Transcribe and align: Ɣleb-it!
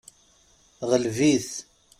Ɣleb-it! 0.89 1.51